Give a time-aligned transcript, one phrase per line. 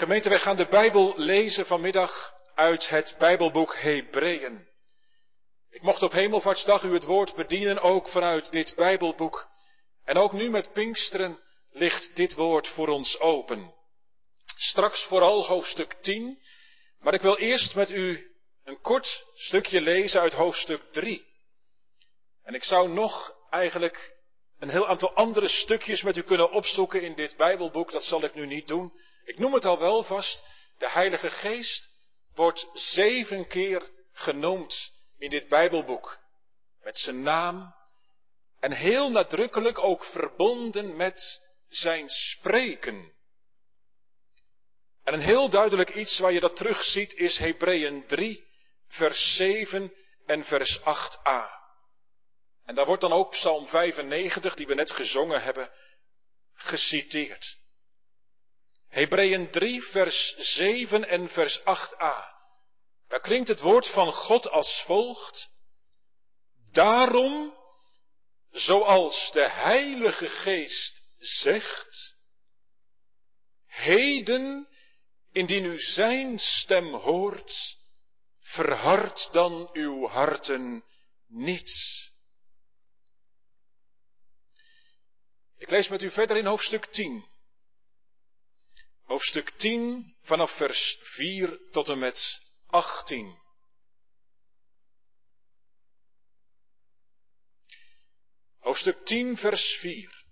[0.00, 4.68] Gemeente, wij gaan de Bijbel lezen vanmiddag uit het Bijbelboek Hebreeën.
[5.70, 9.48] Ik mocht op Hemelvaartsdag u het woord bedienen, ook vanuit dit Bijbelboek.
[10.04, 11.38] En ook nu met Pinksteren
[11.70, 13.74] ligt dit woord voor ons open.
[14.56, 16.42] Straks vooral hoofdstuk 10,
[16.98, 21.26] maar ik wil eerst met u een kort stukje lezen uit hoofdstuk 3.
[22.42, 24.16] En ik zou nog eigenlijk
[24.58, 27.92] een heel aantal andere stukjes met u kunnen opzoeken in dit Bijbelboek.
[27.92, 28.92] Dat zal ik nu niet doen.
[29.30, 30.44] Ik noem het al wel vast.
[30.78, 31.90] De Heilige Geest
[32.34, 36.18] wordt zeven keer genoemd in dit Bijbelboek.
[36.82, 37.74] Met zijn naam.
[38.60, 43.12] En heel nadrukkelijk ook verbonden met zijn spreken.
[45.04, 48.46] En een heel duidelijk iets waar je dat terugziet is Hebreeën 3,
[48.88, 49.94] vers 7
[50.26, 51.50] en vers 8a.
[52.64, 55.70] En daar wordt dan ook Psalm 95, die we net gezongen hebben,
[56.54, 57.59] geciteerd.
[58.90, 62.38] Hebreeën 3, vers 7 en vers 8a.
[63.08, 65.50] Daar klinkt het woord van God als volgt.
[66.72, 67.54] Daarom,
[68.50, 72.16] zoals de Heilige Geest zegt,
[73.66, 74.68] heden,
[75.32, 77.76] indien u zijn stem hoort,
[78.40, 80.84] verhard dan uw harten
[81.26, 81.70] niet.
[85.56, 87.28] Ik lees met u verder in hoofdstuk 10.
[89.20, 93.38] Hoofdstuk 10 vanaf vers 4 tot en met 18.
[98.58, 100.24] Hoofdstuk 10 vers 4.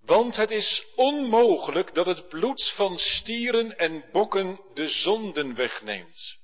[0.00, 6.38] Want het is onmogelijk dat het bloed van stieren en bokken de zonden wegneemt.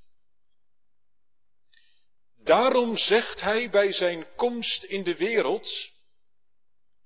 [2.37, 5.91] Daarom zegt hij bij zijn komst in de wereld,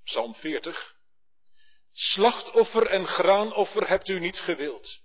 [0.05, 1.00] Psalm 40.
[1.93, 5.01] Slachtoffer en graanoffer hebt u niet gewild.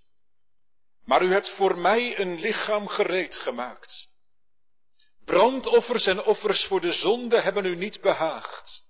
[1.03, 4.07] Maar u hebt voor mij een lichaam gereed gemaakt.
[5.25, 8.83] Brandoffers en offers voor de zonde hebben u niet behaagd.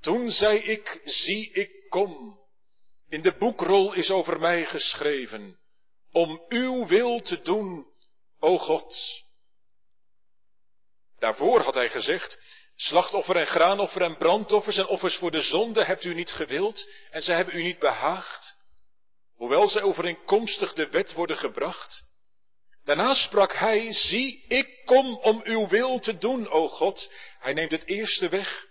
[0.00, 2.40] Toen zei ik, zie ik kom.
[3.08, 5.58] In de boekrol is over mij geschreven,
[6.12, 7.86] om uw wil te doen,
[8.38, 8.96] o God.
[11.18, 12.38] Daarvoor had hij gezegd,
[12.76, 17.22] Slachtoffer en graanoffer en brandoffers en offers voor de zonde hebt u niet gewild en
[17.22, 18.56] ze hebben u niet behaagd,
[19.34, 22.04] hoewel zij overeenkomstig de wet worden gebracht.
[22.84, 27.12] Daarna sprak hij, zie, ik kom om uw wil te doen, o God.
[27.38, 28.66] Hij neemt het eerste weg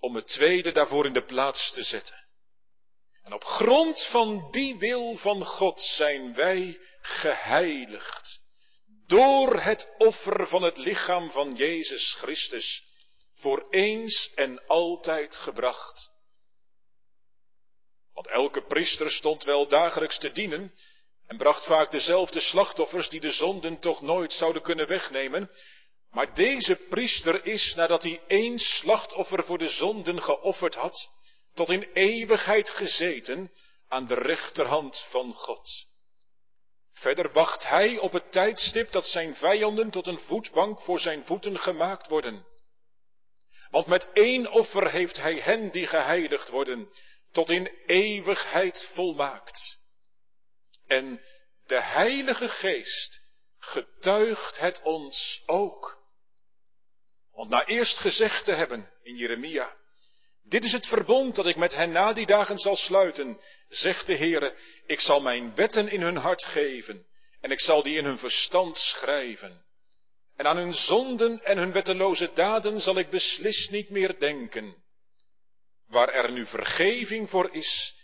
[0.00, 2.26] om het tweede daarvoor in de plaats te zetten.
[3.22, 8.40] En op grond van die wil van God zijn wij geheiligd
[9.06, 12.87] door het offer van het lichaam van Jezus Christus
[13.38, 16.10] voor eens en altijd gebracht.
[18.12, 20.74] Want elke priester stond wel dagelijks te dienen
[21.26, 25.50] en bracht vaak dezelfde slachtoffers die de zonden toch nooit zouden kunnen wegnemen.
[26.10, 31.08] Maar deze priester is, nadat hij één slachtoffer voor de zonden geofferd had,
[31.54, 33.52] tot in eeuwigheid gezeten
[33.88, 35.86] aan de rechterhand van God.
[36.92, 41.58] Verder wacht hij op het tijdstip dat zijn vijanden tot een voetbank voor zijn voeten
[41.58, 42.46] gemaakt worden.
[43.70, 46.88] Want met één offer heeft hij hen die geheiligd worden,
[47.32, 49.78] tot in eeuwigheid volmaakt.
[50.86, 51.20] En
[51.66, 53.20] de Heilige Geest
[53.58, 55.98] getuigt het ons ook.
[57.32, 59.76] Want na eerst gezegd te hebben in Jeremia,
[60.44, 64.16] dit is het verbond dat ik met hen na die dagen zal sluiten, zegt de
[64.16, 67.06] Heere, ik zal mijn wetten in hun hart geven
[67.40, 69.64] en ik zal die in hun verstand schrijven.
[70.38, 74.84] En aan hun zonden en hun wetteloze daden zal ik beslist niet meer denken.
[75.86, 77.94] Waar er nu vergeving voor is,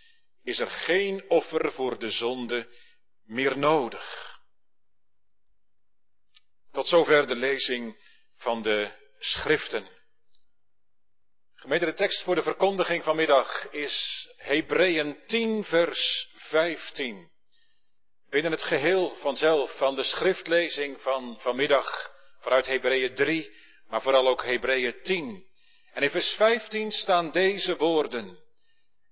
[0.42, 2.68] is er geen offer voor de zonde
[3.24, 4.38] meer nodig.
[6.72, 7.96] Tot zover de lezing
[8.36, 9.88] van de schriften.
[11.54, 17.30] Gemeente, tekst voor de verkondiging vanmiddag is Hebreeën 10 vers 15.
[18.28, 22.13] Binnen het geheel vanzelf van de schriftlezing van vanmiddag
[22.44, 23.56] Vanuit Hebreeën 3,
[23.88, 25.46] maar vooral ook Hebreeën 10.
[25.92, 28.38] En in vers 15 staan deze woorden.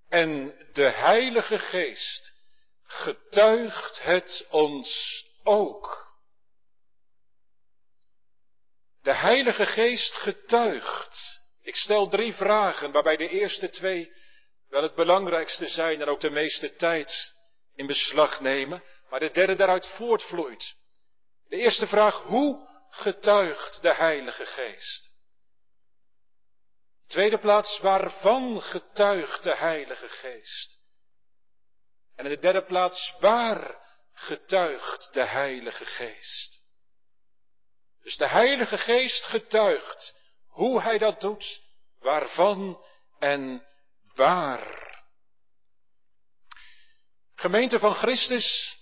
[0.09, 2.33] En de Heilige Geest
[2.83, 6.13] getuigt het ons ook.
[9.01, 11.41] De Heilige Geest getuigt.
[11.61, 14.11] Ik stel drie vragen, waarbij de eerste twee
[14.69, 17.33] wel het belangrijkste zijn en ook de meeste tijd
[17.75, 20.75] in beslag nemen, maar de derde daaruit voortvloeit.
[21.47, 25.11] De eerste vraag, hoe getuigt de Heilige Geest?
[27.07, 30.79] Tweede plaats, waarvan getuigt de Heilige Geest?
[32.15, 33.79] En in de derde plaats, waar
[34.13, 36.61] getuigt de Heilige Geest?
[38.01, 41.61] Dus de Heilige Geest getuigt hoe Hij dat doet,
[41.99, 42.85] waarvan
[43.19, 43.67] en
[44.13, 44.91] waar.
[47.35, 48.77] Gemeente van Christus,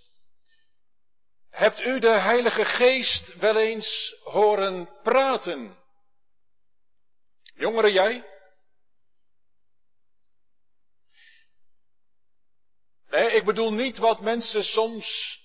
[1.52, 5.78] hebt u de Heilige Geest wel eens horen praten?
[7.56, 8.26] Jongeren, jij?
[13.10, 15.40] Nee, ik bedoel niet wat mensen soms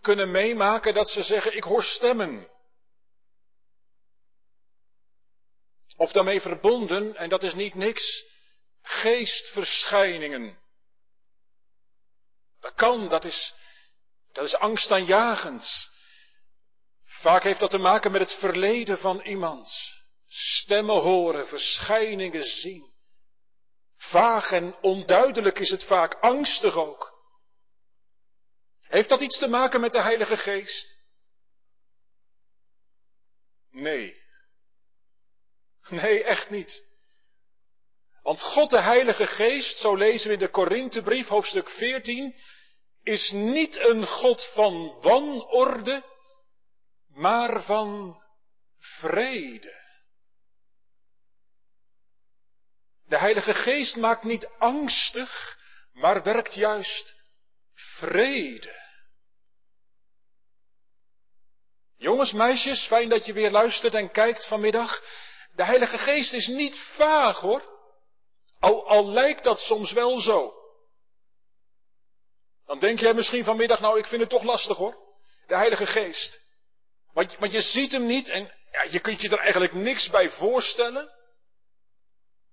[0.00, 2.52] kunnen meemaken dat ze zeggen, ik hoor stemmen.
[5.96, 8.24] Of daarmee verbonden, en dat is niet niks,
[8.82, 10.58] geestverschijningen.
[12.60, 13.54] Dat kan, dat is,
[14.34, 15.90] dat is angstaanjagend.
[17.04, 19.72] Vaak heeft dat te maken met het verleden van iemand.
[20.26, 22.92] Stemmen horen, verschijningen zien.
[23.96, 27.12] Vaag en onduidelijk is het vaak, angstig ook.
[28.82, 30.96] Heeft dat iets te maken met de Heilige Geest?
[33.70, 34.22] Nee.
[35.88, 36.84] Nee, echt niet.
[38.22, 42.36] Want God de Heilige Geest, zo lezen we in de Korinthebrief hoofdstuk 14,
[43.04, 46.02] is niet een God van wanorde,
[47.08, 48.22] maar van
[48.78, 49.82] vrede.
[53.06, 55.58] De Heilige Geest maakt niet angstig,
[55.92, 57.16] maar werkt juist
[57.74, 58.82] vrede.
[61.96, 65.02] Jongens, meisjes, fijn dat je weer luistert en kijkt vanmiddag.
[65.54, 67.62] De Heilige Geest is niet vaag hoor.
[68.60, 70.63] Al, al lijkt dat soms wel zo.
[72.66, 74.96] Dan denk jij misschien vanmiddag, nou ik vind het toch lastig hoor.
[75.46, 76.42] De Heilige Geest.
[77.12, 80.30] Want, want je ziet hem niet en ja, je kunt je er eigenlijk niks bij
[80.30, 81.10] voorstellen.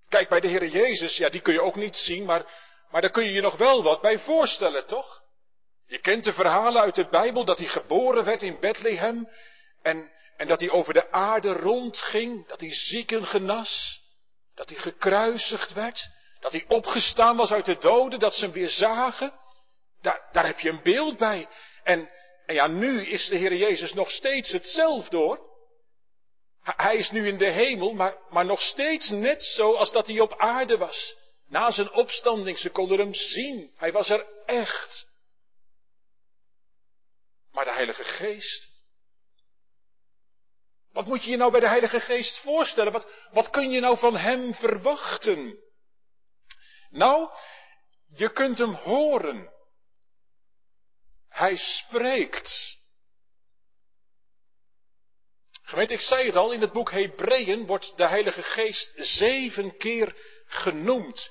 [0.08, 2.46] Kijk, bij de Heer Jezus, ja, die kun je ook niet zien, maar,
[2.90, 5.22] maar daar kun je je nog wel wat bij voorstellen, toch?
[5.86, 9.28] Je kent de verhalen uit de Bijbel dat hij geboren werd in Bethlehem
[9.82, 14.00] en, en dat hij over de aarde rondging, dat hij zieken genas,
[14.54, 16.08] dat hij gekruisigd werd,
[16.40, 19.40] dat hij opgestaan was uit de doden, dat ze hem weer zagen.
[20.02, 21.48] Daar, daar heb je een beeld bij.
[21.82, 22.10] En,
[22.46, 25.50] en ja, nu is de Heer Jezus nog steeds hetzelfde hoor.
[26.62, 30.20] Hij is nu in de hemel, maar, maar nog steeds net zo als dat hij
[30.20, 31.16] op aarde was.
[31.48, 33.72] Na zijn opstanding, ze konden hem zien.
[33.76, 35.06] Hij was er echt.
[37.50, 38.70] Maar de Heilige Geest.
[40.92, 42.92] Wat moet je je nou bij de Heilige Geest voorstellen?
[42.92, 45.58] Wat, wat kun je nou van Hem verwachten?
[46.90, 47.30] Nou,
[48.14, 49.51] je kunt Hem horen.
[51.32, 52.78] Hij spreekt.
[55.62, 60.16] Gemeente, ik zei het al, in het boek Hebreeën wordt de Heilige Geest zeven keer
[60.46, 61.30] genoemd.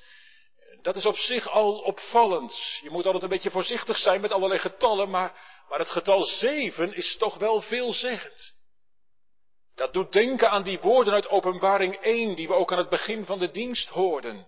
[0.82, 2.80] Dat is op zich al opvallend.
[2.82, 6.94] Je moet altijd een beetje voorzichtig zijn met allerlei getallen, maar, maar het getal zeven
[6.94, 8.56] is toch wel veelzeggend.
[9.76, 13.26] Dat doet denken aan die woorden uit Openbaring 1 die we ook aan het begin
[13.26, 14.48] van de dienst hoorden.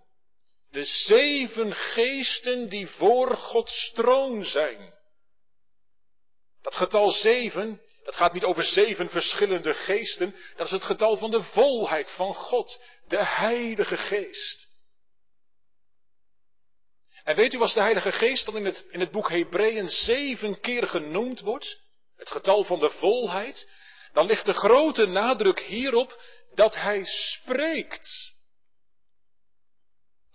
[0.70, 4.93] De zeven geesten die voor Gods troon zijn.
[6.63, 10.36] Dat getal zeven dat gaat niet over zeven verschillende geesten.
[10.56, 14.71] Dat is het getal van de volheid van God, de Heilige Geest.
[17.24, 20.59] En weet u, als de Heilige Geest dan in het, in het boek Hebreeën zeven
[20.59, 21.80] keer genoemd wordt,
[22.18, 23.69] het getal van de volheid,
[24.14, 26.21] dan ligt de grote nadruk hierop
[26.54, 28.31] dat Hij spreekt.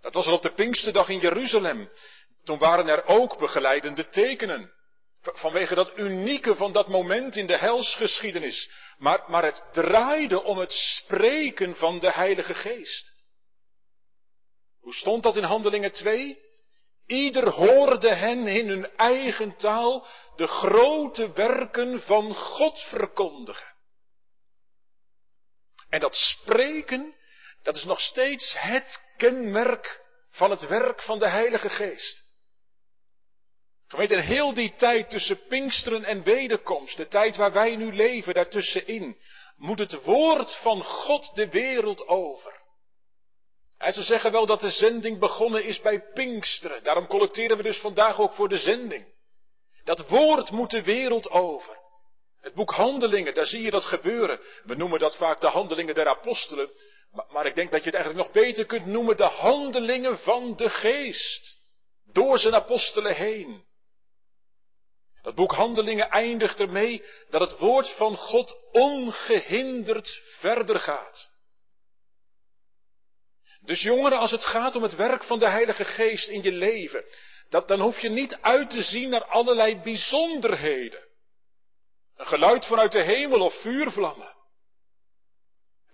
[0.00, 1.91] Dat was al op de Pinksterdag in Jeruzalem.
[2.45, 4.73] Toen waren er ook begeleidende tekenen.
[5.23, 8.71] Vanwege dat unieke van dat moment in de helsgeschiedenis.
[8.99, 13.13] Maar, maar het draaide om het spreken van de Heilige Geest.
[14.81, 16.47] Hoe stond dat in Handelingen 2?
[17.07, 20.07] Ieder hoorde hen in hun eigen taal
[20.37, 23.77] de grote werken van God verkondigen.
[25.89, 27.15] En dat spreken,
[27.63, 32.28] dat is nog steeds het kenmerk van het werk van de Heilige Geest.
[33.88, 38.35] Gemeente, in heel die tijd tussen Pinksteren en wederkomst, de tijd waar wij nu leven,
[38.35, 39.18] daartussenin,
[39.57, 42.61] moet het woord van God de wereld over.
[43.78, 46.85] En ze zeggen wel dat de zending begonnen is bij Pinksteren.
[46.85, 49.07] Daarom collecteren we dus vandaag ook voor de zending.
[49.85, 51.78] Dat woord moet de wereld over.
[52.40, 54.40] Het boek Handelingen, daar zie je dat gebeuren.
[54.64, 56.71] We noemen dat vaak de handelingen der apostelen.
[57.11, 60.57] Maar, maar ik denk dat je het eigenlijk nog beter kunt noemen de handelingen van
[60.57, 61.59] de geest.
[62.12, 63.66] Door zijn apostelen heen.
[65.38, 71.30] Dat boek Handelingen eindigt ermee dat het woord van God ongehinderd verder gaat.
[73.61, 77.04] Dus jongeren, als het gaat om het werk van de Heilige Geest in je leven,
[77.49, 81.09] dat, dan hoef je niet uit te zien naar allerlei bijzonderheden.
[82.16, 84.37] Een geluid vanuit de hemel of vuurvlammen.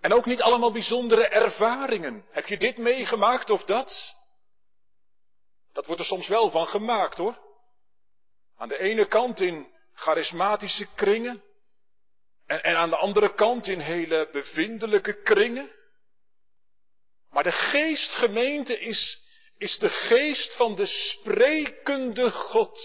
[0.01, 2.25] En ook niet allemaal bijzondere ervaringen.
[2.29, 4.15] Heb je dit meegemaakt of dat?
[5.73, 7.44] Dat wordt er soms wel van gemaakt hoor.
[8.57, 11.43] Aan de ene kant in charismatische kringen.
[12.45, 15.71] En, en aan de andere kant in hele bevindelijke kringen.
[17.29, 19.19] Maar de geestgemeente is,
[19.57, 22.79] is de geest van de sprekende God.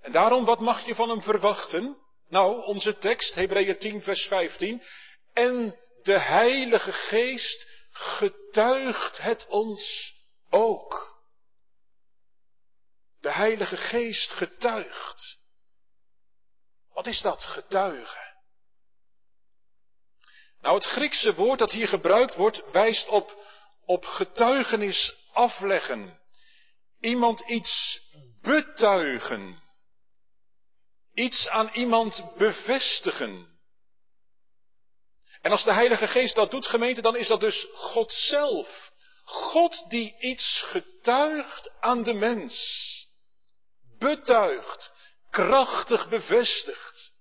[0.00, 1.96] En daarom, wat mag je van hem verwachten?
[2.28, 4.82] Nou, onze tekst, Hebreeën 10, vers 15.
[5.32, 10.14] En de Heilige Geest getuigt het ons
[10.50, 11.15] ook.
[13.26, 15.38] De Heilige Geest getuigt.
[16.92, 18.34] Wat is dat, getuigen?
[20.60, 23.36] Nou, het Griekse woord dat hier gebruikt wordt, wijst op,
[23.84, 26.20] op getuigenis afleggen.
[27.00, 28.00] Iemand iets
[28.42, 29.62] betuigen.
[31.14, 33.58] Iets aan iemand bevestigen.
[35.40, 38.90] En als de Heilige Geest dat doet, gemeente, dan is dat dus God zelf.
[39.24, 43.04] God die iets getuigt aan de mens.
[43.98, 44.92] Betuigt,
[45.30, 47.14] krachtig bevestigt.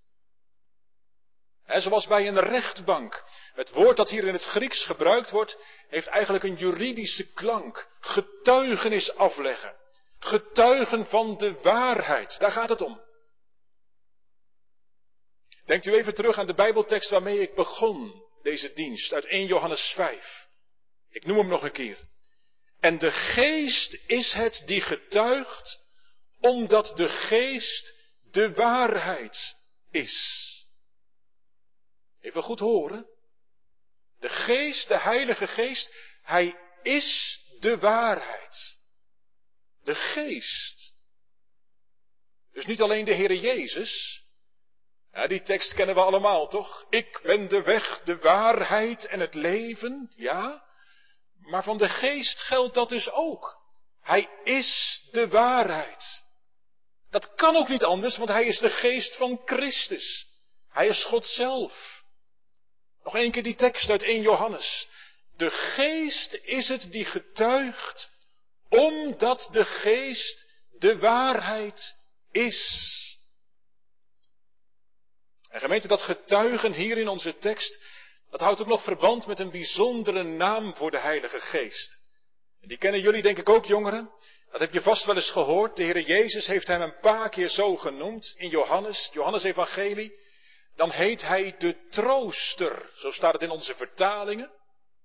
[1.68, 3.24] Zoals bij een rechtbank.
[3.54, 7.88] Het woord dat hier in het Grieks gebruikt wordt, heeft eigenlijk een juridische klank.
[8.00, 9.76] Getuigenis afleggen.
[10.20, 12.40] Getuigen van de waarheid.
[12.40, 13.02] Daar gaat het om.
[15.66, 19.94] Denkt u even terug aan de Bijbeltekst waarmee ik begon deze dienst uit 1 Johannes
[19.96, 20.48] 5.
[21.10, 21.98] Ik noem hem nog een keer.
[22.80, 25.85] En de geest is het die getuigt,
[26.46, 27.94] omdat de geest
[28.32, 29.56] de waarheid
[29.92, 30.44] is.
[32.22, 33.08] Even goed horen.
[34.20, 38.78] De geest, de heilige geest, hij is de waarheid.
[39.84, 40.94] De geest.
[42.52, 44.24] Dus niet alleen de Heere Jezus,
[45.12, 46.86] ja, die tekst kennen we allemaal, toch?
[46.90, 50.66] Ik ben de weg, de waarheid en het leven, ja.
[51.40, 53.64] Maar van de geest geldt dat dus ook.
[54.02, 56.25] Hij is de waarheid.
[57.16, 60.28] Dat kan ook niet anders, want hij is de geest van Christus.
[60.70, 62.04] Hij is God zelf.
[63.04, 64.88] Nog een keer die tekst uit 1 Johannes.
[65.36, 68.10] De geest is het die getuigt,
[68.70, 71.96] omdat de geest de waarheid
[72.32, 73.18] is.
[75.50, 77.84] En gemeente, dat getuigen hier in onze tekst,
[78.30, 81.98] dat houdt ook nog verband met een bijzondere naam voor de Heilige Geest.
[82.62, 84.12] Die kennen jullie denk ik ook, jongeren.
[84.56, 85.76] Dat heb je vast wel eens gehoord.
[85.76, 90.20] De Heer Jezus heeft hem een paar keer zo genoemd in Johannes, Johannes Evangelie.
[90.76, 92.92] Dan heet hij de trooster.
[92.96, 94.52] Zo staat het in onze vertalingen.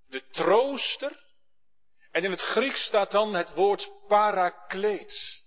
[0.08, 1.22] De trooster.
[2.10, 5.42] En in het Grieks staat dan het woord parakleet.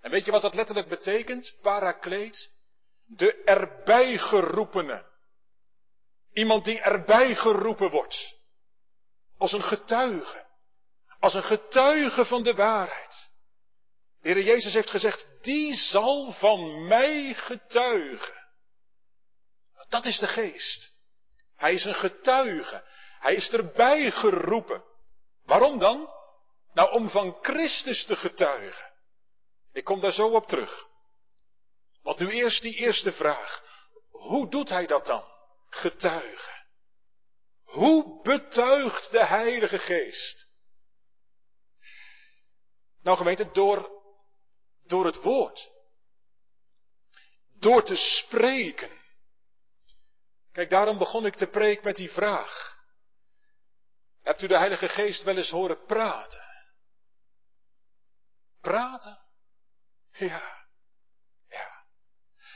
[0.00, 1.56] En weet je wat dat letterlijk betekent?
[1.60, 2.50] Parakleet?
[3.04, 5.04] De erbij geroepene.
[6.32, 8.38] Iemand die erbij geroepen wordt.
[9.38, 10.43] Als een getuige.
[11.24, 13.30] Als een getuige van de waarheid.
[14.20, 18.48] De Heer Jezus heeft gezegd, die zal van mij getuigen.
[19.88, 20.92] Dat is de geest.
[21.56, 22.84] Hij is een getuige.
[23.18, 24.84] Hij is erbij geroepen.
[25.44, 26.10] Waarom dan?
[26.72, 28.92] Nou, om van Christus te getuigen.
[29.72, 30.86] Ik kom daar zo op terug.
[32.02, 33.62] Want nu eerst die eerste vraag.
[34.10, 35.24] Hoe doet hij dat dan?
[35.68, 36.64] Getuigen.
[37.62, 40.52] Hoe betuigt de Heilige Geest?
[43.04, 43.90] Nou gemeente, door,
[44.86, 45.70] door het woord.
[47.58, 48.90] Door te spreken.
[50.52, 52.76] Kijk, daarom begon ik de preek met die vraag.
[54.22, 56.42] Hebt u de Heilige Geest wel eens horen praten?
[58.60, 59.18] Praten?
[60.12, 60.62] Ja.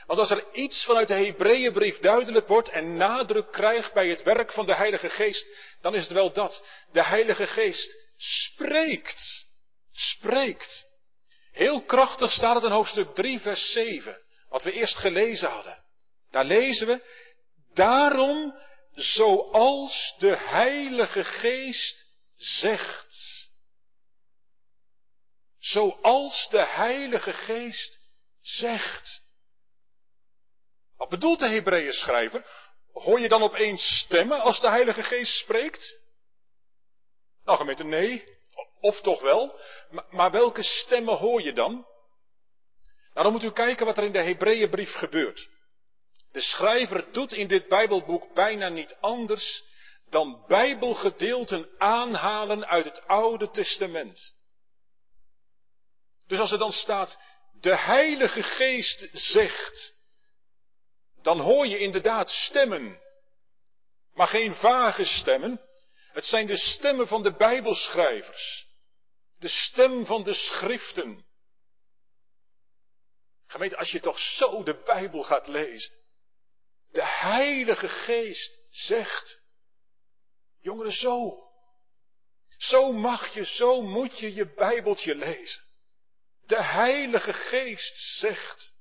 [0.05, 4.51] Want als er iets vanuit de Hebreeënbrief duidelijk wordt en nadruk krijgt bij het werk
[4.51, 5.47] van de Heilige Geest,
[5.81, 6.65] dan is het wel dat.
[6.91, 9.48] De Heilige Geest spreekt.
[9.99, 10.85] Spreekt.
[11.51, 15.83] Heel krachtig staat het in hoofdstuk 3, vers 7, wat we eerst gelezen hadden.
[16.31, 17.03] Daar lezen we,
[17.73, 18.59] daarom
[18.91, 23.49] zoals de Heilige Geest zegt.
[25.57, 27.99] Zoals de Heilige Geest
[28.41, 29.23] zegt.
[30.95, 32.45] Wat bedoelt de Hebreeën schrijver?
[32.91, 36.03] Hoor je dan opeens stemmen als de Heilige Geest spreekt?
[37.43, 38.38] Nou gemeente, nee.
[38.79, 39.59] Of toch wel.
[40.09, 41.71] Maar welke stemmen hoor je dan?
[43.13, 45.49] Nou, dan moet u kijken wat er in de Hebreeënbrief gebeurt.
[46.31, 49.63] De schrijver doet in dit Bijbelboek bijna niet anders
[50.09, 54.33] dan Bijbelgedeelten aanhalen uit het Oude Testament.
[56.27, 57.19] Dus als er dan staat,
[57.59, 59.95] de Heilige Geest zegt,
[61.21, 62.99] dan hoor je inderdaad stemmen.
[64.13, 65.61] Maar geen vage stemmen.
[66.11, 68.67] Het zijn de stemmen van de Bijbelschrijvers.
[69.39, 71.25] De stem van de schriften.
[73.47, 75.93] Gemeente, als je toch zo de Bijbel gaat lezen.
[76.91, 79.41] De Heilige Geest zegt.
[80.59, 81.47] Jongeren, zo.
[82.57, 85.63] Zo mag je, zo moet je je Bijbeltje lezen.
[86.45, 88.73] De Heilige Geest zegt.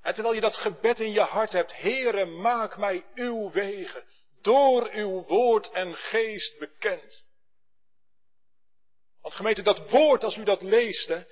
[0.00, 4.04] En terwijl je dat gebed in je hart hebt, Heere, maak mij uw wegen,
[4.42, 7.26] door uw woord en geest bekend.
[9.24, 11.24] Want gemeente, dat woord, als u dat leest, hè,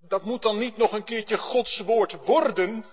[0.00, 2.84] dat moet dan niet nog een keertje Gods woord worden.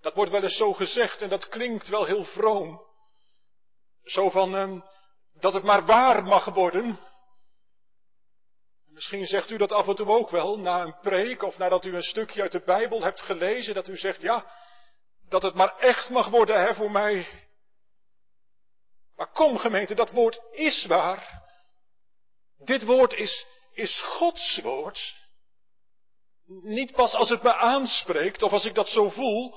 [0.00, 2.82] Dat wordt wel eens zo gezegd en dat klinkt wel heel vroom.
[4.04, 4.80] Zo van, eh,
[5.32, 6.98] dat het maar waar mag worden.
[8.86, 11.94] Misschien zegt u dat af en toe ook wel, na een preek of nadat u
[11.94, 14.52] een stukje uit de Bijbel hebt gelezen, dat u zegt, ja,
[15.28, 17.26] dat het maar echt mag worden hè, voor mij.
[19.16, 21.42] Maar kom gemeente, dat woord is waar.
[22.64, 25.14] Dit woord is, is Gods woord.
[26.46, 29.54] Niet pas als het me aanspreekt of als ik dat zo voel.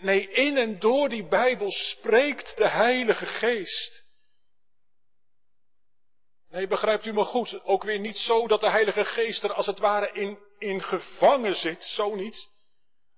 [0.00, 4.04] Nee, in en door die Bijbel spreekt de Heilige Geest.
[6.48, 9.66] Nee, begrijpt u me goed, ook weer niet zo dat de Heilige Geest er als
[9.66, 12.48] het ware in, in gevangen zit, zo niet.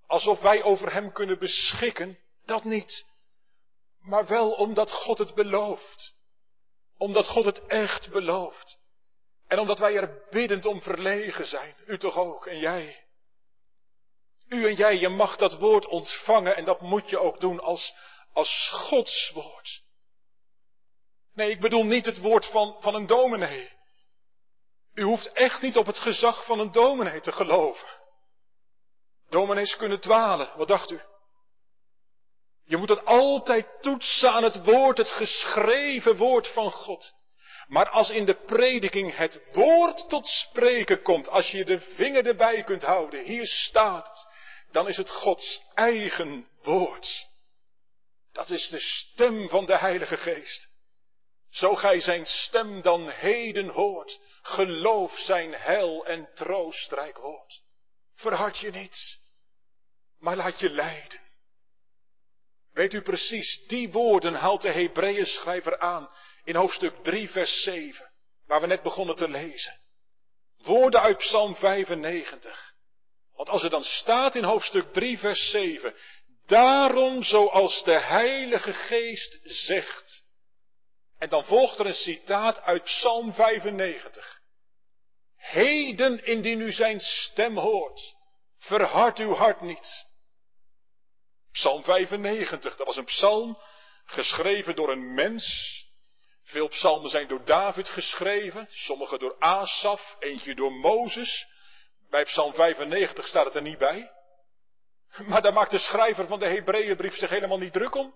[0.07, 3.07] Alsof wij over Hem kunnen beschikken, dat niet.
[3.99, 6.15] Maar wel omdat God het belooft.
[6.97, 8.78] Omdat God het echt belooft.
[9.49, 13.07] En omdat wij er biddend om verlegen zijn, u toch ook en jij.
[14.49, 17.95] U en jij, je mag dat woord ontvangen en dat moet je ook doen als,
[18.33, 19.83] als Gods woord.
[21.35, 23.77] Nee, ik bedoel niet het woord van, van een dominee.
[24.95, 27.89] U hoeft echt niet op het gezag van een dominee te geloven.
[29.29, 31.01] Dominees kunnen dwalen, wat dacht u?
[32.65, 37.13] Je moet het altijd toetsen aan het woord, het geschreven woord van God.
[37.69, 42.65] Maar als in de prediking het woord tot spreken komt, als je de vinger erbij
[42.65, 44.27] kunt houden, hier staat het,
[44.71, 47.27] dan is het Gods eigen woord.
[48.33, 50.71] Dat is de stem van de Heilige Geest.
[51.51, 57.63] Zo gij zijn stem dan heden hoort, geloof zijn heil en troostrijk woord.
[58.15, 59.21] Verhard je niet,
[60.19, 61.21] maar laat je leiden.
[62.73, 66.11] Weet u precies, die woorden haalt de Hebreeën schrijver aan
[66.49, 68.11] in hoofdstuk 3 vers 7,
[68.47, 69.79] waar we net begonnen te lezen.
[70.57, 72.75] Woorden uit Psalm 95.
[73.35, 75.95] Want als er dan staat in hoofdstuk 3 vers 7,
[76.47, 80.25] daarom zoals de Heilige Geest zegt,
[81.19, 84.41] en dan volgt er een citaat uit Psalm 95.
[85.37, 88.15] Heden indien u zijn stem hoort,
[88.59, 90.07] verhard uw hart niet.
[91.53, 93.59] Psalm 95, dat was een psalm
[94.05, 95.87] geschreven door een mens.
[96.49, 101.47] Veel psalmen zijn door David geschreven, sommige door Asaf, eentje door Mozes.
[102.11, 104.13] Bij Psalm 95 staat het er niet bij.
[105.27, 108.15] Maar daar maakt de schrijver van de Hebreeënbrief zich helemaal niet druk om.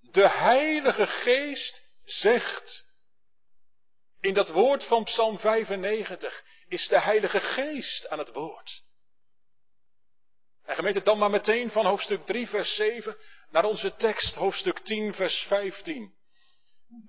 [0.00, 2.84] De Heilige Geest zegt.
[4.20, 8.82] In dat woord van Psalm 95 is de Heilige Geest aan het woord.
[10.64, 13.16] En gemeente dan maar meteen van hoofdstuk 3 vers 7
[13.50, 16.15] naar onze tekst hoofdstuk 10 vers 15.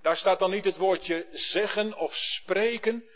[0.02, 3.10] Daar staat dan niet het woordje zeggen of spreken,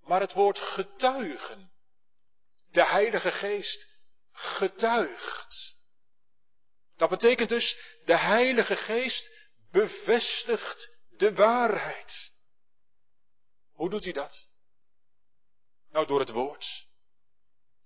[0.00, 1.70] maar het woord getuigen.
[2.70, 3.88] De Heilige Geest
[4.32, 5.76] getuigt.
[6.96, 9.30] Dat betekent dus, de Heilige Geest
[9.70, 12.32] bevestigt de waarheid.
[13.72, 14.48] Hoe doet hij dat?
[15.90, 16.86] Nou, door het woord.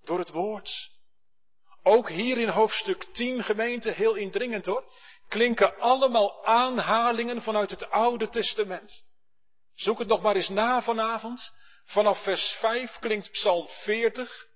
[0.04, 0.90] Door het woord.
[1.82, 4.92] Ook hier in hoofdstuk 10 gemeente, heel indringend hoor,
[5.30, 9.04] klinken allemaal aanhalingen vanuit het Oude Testament.
[9.74, 11.52] Zoek het nog maar eens na vanavond.
[11.84, 14.46] Vanaf vers 5 klinkt Psalm 40.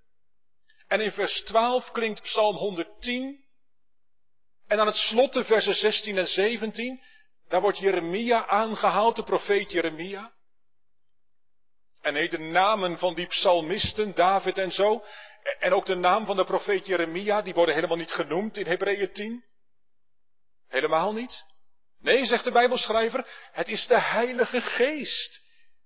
[0.89, 3.45] En in vers 12 klinkt Psalm 110.
[4.67, 7.03] En aan het slot de versen 16 en 17
[7.49, 10.33] daar wordt Jeremia aangehaald, de profeet Jeremia.
[12.03, 15.05] En nee, de namen van die psalmisten, David en zo,
[15.59, 19.13] en ook de naam van de profeet Jeremia, die worden helemaal niet genoemd in Hebreeën
[19.13, 19.45] 10.
[20.75, 21.45] Helemaal niet.
[21.99, 25.45] Nee, zegt de Bijbelschrijver, het is de Heilige Geest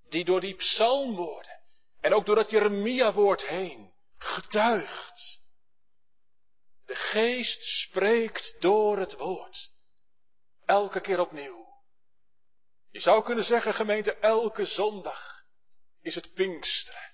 [0.08, 1.60] die door die psalmwoorden
[2.00, 5.42] en ook door dat Jeremia-woord heen getuigt.
[6.86, 9.70] De Geest spreekt door het woord.
[10.66, 11.66] Elke keer opnieuw.
[12.90, 15.42] Je zou kunnen zeggen, gemeente, elke zondag
[16.02, 17.10] is het Pinksteren.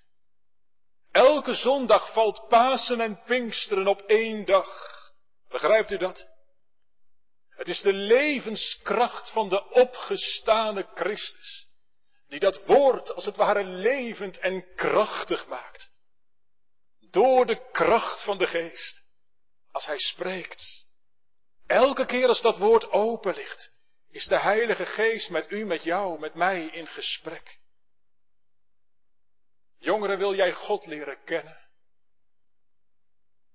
[1.10, 4.92] Elke zondag valt Pasen en Pinksteren op één dag.
[5.48, 6.32] Begrijpt u dat?
[7.56, 11.68] Het is de levenskracht van de opgestane Christus,
[12.28, 15.90] die dat woord als het ware levend en krachtig maakt.
[17.10, 19.02] Door de kracht van de geest,
[19.70, 20.86] als hij spreekt.
[21.66, 23.72] Elke keer als dat woord open ligt,
[24.10, 27.58] is de Heilige Geest met u, met jou, met mij in gesprek.
[29.78, 31.58] Jongeren, wil jij God leren kennen?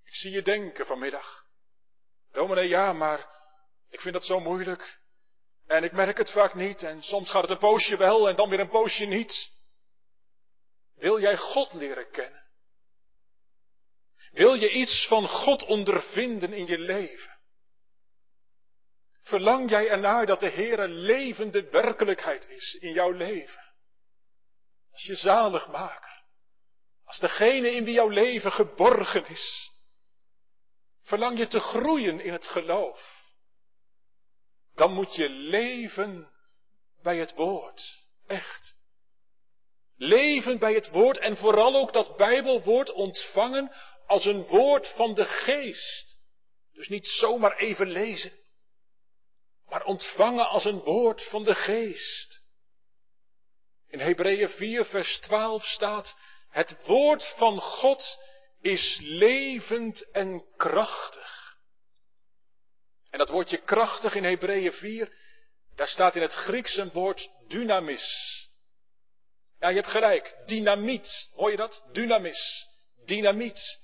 [0.03, 1.45] Ik zie je denken vanmiddag.
[2.31, 3.38] Dominee, ja, maar
[3.89, 4.99] ik vind dat zo moeilijk.
[5.67, 6.84] En ik merk het vaak niet.
[6.84, 9.52] En soms gaat het een poosje wel en dan weer een poosje niet.
[10.95, 12.47] Wil jij God leren kennen?
[14.32, 17.38] Wil je iets van God ondervinden in je leven?
[19.21, 23.73] Verlang jij ernaar dat de Heer een levende werkelijkheid is in jouw leven?
[24.91, 26.23] Als je zaligmaker.
[27.04, 29.71] Als degene in wie jouw leven geborgen is.
[31.02, 33.18] Verlang je te groeien in het geloof.
[34.79, 36.31] Dan moet je leven
[37.01, 38.07] bij het woord.
[38.27, 38.75] Echt.
[39.95, 43.71] Leven bij het woord en vooral ook dat Bijbelwoord ontvangen
[44.07, 46.17] als een woord van de geest.
[46.73, 48.31] Dus niet zomaar even lezen,
[49.65, 52.41] maar ontvangen als een woord van de geest.
[53.87, 56.17] In Hebreeën 4 vers 12 staat,
[56.49, 58.19] het woord van God
[58.61, 61.38] is levend en krachtig.
[63.09, 65.13] En dat woordje krachtig in Hebreeën 4,
[65.75, 68.37] daar staat in het Grieks een woord dynamis.
[69.59, 71.29] Ja, je hebt gelijk, dynamiet.
[71.31, 71.83] Hoor je dat?
[71.91, 72.67] Dynamis,
[73.05, 73.79] dynamiet.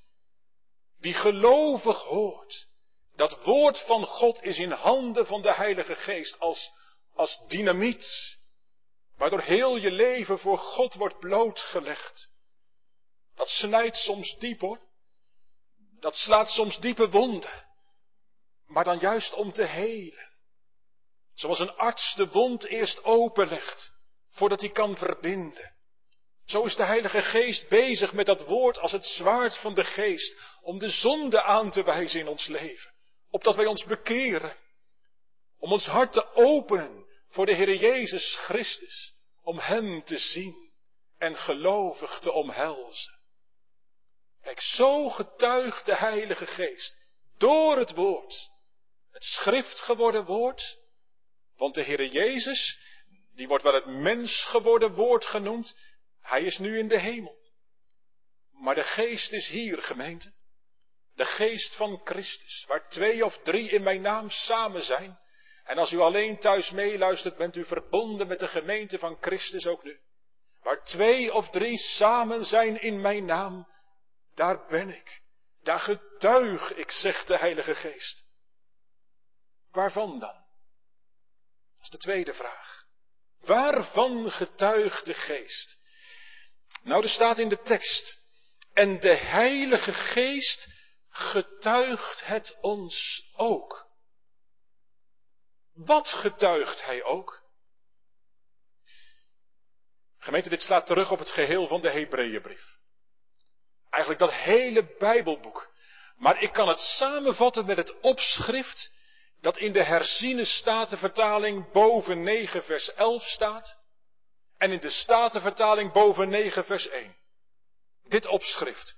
[0.99, 2.67] Wie gelovig hoort,
[3.15, 6.71] dat woord van God is in handen van de Heilige Geest als,
[7.13, 8.37] als dynamiet,
[9.17, 12.29] waardoor heel je leven voor God wordt blootgelegd.
[13.35, 14.79] Dat snijdt soms diep hoor.
[15.99, 17.64] Dat slaat soms diepe wonden.
[18.65, 20.31] Maar dan juist om te helen.
[21.33, 23.93] Zoals een arts de wond eerst openlegt,
[24.31, 25.73] voordat hij kan verbinden.
[26.45, 30.39] Zo is de Heilige Geest bezig met dat woord als het zwaard van de Geest,
[30.61, 32.93] om de zonde aan te wijzen in ons leven,
[33.29, 34.55] opdat wij ons bekeren,
[35.59, 40.71] om ons hart te openen voor de Heer Jezus Christus, om Hem te zien
[41.17, 43.13] en gelovig te omhelzen.
[44.41, 46.97] Kijk, zo getuigt de Heilige Geest
[47.37, 48.49] door het woord,
[49.15, 50.79] het schrift geworden woord,
[51.57, 52.79] want de Heer Jezus,
[53.35, 55.75] die wordt wel het mens geworden woord genoemd,
[56.21, 57.37] hij is nu in de hemel.
[58.51, 60.33] Maar de geest is hier, gemeente.
[61.13, 65.19] De geest van Christus, waar twee of drie in mijn naam samen zijn.
[65.63, 69.83] En als u alleen thuis meeluistert, bent u verbonden met de gemeente van Christus ook
[69.83, 69.99] nu.
[70.61, 73.67] Waar twee of drie samen zijn in mijn naam,
[74.33, 75.21] daar ben ik.
[75.63, 78.24] Daar getuig ik, zegt de Heilige Geest.
[79.75, 80.43] Waarvan dan?
[81.75, 82.85] Dat is de tweede vraag.
[83.39, 85.79] Waarvan getuigt de Geest?
[86.83, 88.17] Nou, er staat in de tekst.
[88.73, 90.67] En de Heilige Geest
[91.09, 93.85] getuigt het ons ook.
[95.73, 97.43] Wat getuigt Hij ook?
[100.17, 102.77] Gemeente, dit slaat terug op het geheel van de Hebreeënbrief.
[103.89, 105.73] Eigenlijk dat hele Bijbelboek.
[106.15, 108.91] Maar ik kan het samenvatten met het opschrift
[109.41, 113.77] dat in de herziene statenvertaling boven 9 vers 11 staat.
[114.57, 117.15] En in de statenvertaling boven 9 vers 1.
[118.03, 118.97] Dit opschrift.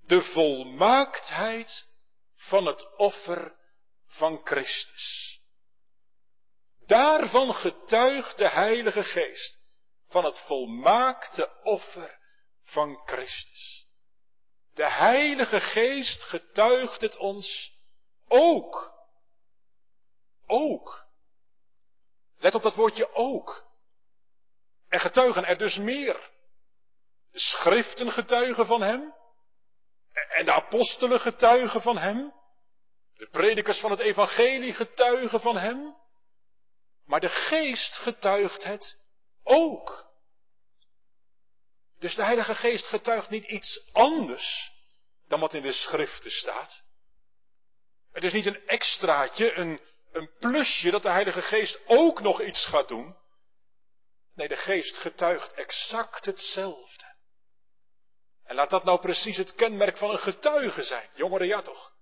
[0.00, 1.86] De volmaaktheid
[2.36, 3.54] van het offer
[4.06, 5.40] van Christus.
[6.86, 9.60] Daarvan getuigt de Heilige Geest.
[10.08, 12.18] Van het volmaakte offer
[12.62, 13.86] van Christus.
[14.74, 17.72] De Heilige Geest getuigt het ons
[18.28, 18.92] ook.
[20.52, 21.06] Ook.
[22.36, 23.66] Let op dat woordje ook.
[24.88, 26.30] Er getuigen er dus meer.
[27.30, 29.14] De schriften getuigen van Hem.
[30.28, 32.32] En de apostelen getuigen van Hem.
[33.14, 35.96] De predikers van het evangelie getuigen van Hem.
[37.04, 38.98] Maar de Geest getuigt het
[39.42, 40.10] ook.
[41.98, 44.72] Dus de Heilige Geest getuigt niet iets anders
[45.28, 46.84] dan wat in de schriften staat.
[48.12, 49.80] Het is niet een extraatje, een,
[50.12, 53.16] een plusje dat de Heilige Geest ook nog iets gaat doen.
[54.34, 57.04] Nee, de Geest getuigt exact hetzelfde.
[58.44, 61.10] En laat dat nou precies het kenmerk van een getuige zijn.
[61.14, 61.92] Jongeren, ja toch?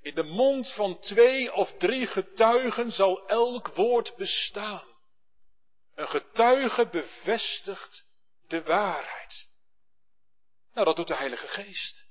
[0.00, 4.96] In de mond van twee of drie getuigen zal elk woord bestaan.
[5.94, 8.06] Een getuige bevestigt
[8.46, 9.50] de waarheid.
[10.72, 12.06] Nou, dat doet de Heilige Geest.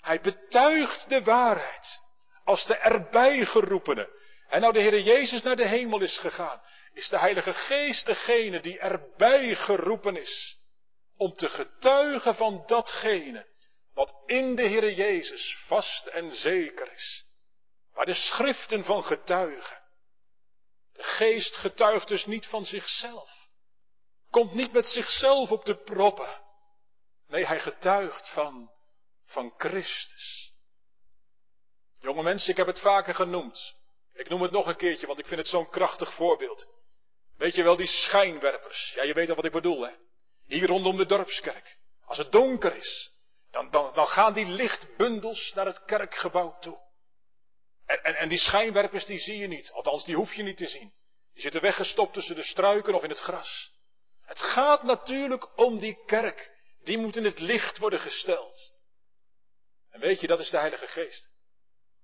[0.00, 2.00] Hij betuigt de waarheid
[2.44, 4.22] als de erbij geroepene.
[4.48, 6.60] En nou de Heer Jezus naar de hemel is gegaan,
[6.92, 10.58] is de Heilige Geest degene die erbij geroepen is
[11.16, 13.52] om te getuigen van datgene
[13.94, 17.24] wat in de Heer Jezus vast en zeker is.
[17.92, 19.82] Waar de schriften van getuigen.
[20.92, 23.48] De geest getuigt dus niet van zichzelf.
[24.30, 26.42] Komt niet met zichzelf op de proppen.
[27.28, 28.70] Nee, hij getuigt van,
[29.26, 30.52] van Christus.
[32.00, 33.76] Jonge mensen, ik heb het vaker genoemd.
[34.14, 36.68] Ik noem het nog een keertje, want ik vind het zo'n krachtig voorbeeld.
[37.36, 38.92] Weet je wel, die schijnwerpers.
[38.94, 39.92] Ja, je weet al wat ik bedoel, hè.
[40.46, 41.78] Hier rondom de dorpskerk.
[42.04, 43.12] Als het donker is,
[43.50, 46.82] dan, dan, dan gaan die lichtbundels naar het kerkgebouw toe.
[47.86, 49.70] En, en, en die schijnwerpers, die zie je niet.
[49.70, 50.92] Althans, die hoef je niet te zien.
[51.32, 53.72] Die zitten weggestopt tussen de struiken of in het gras.
[54.22, 56.52] Het gaat natuurlijk om die kerk.
[56.82, 58.72] Die moet in het licht worden gesteld.
[59.90, 61.28] En weet je, dat is de Heilige Geest.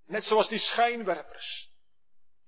[0.06, 1.69] Net zoals die schijnwerpers.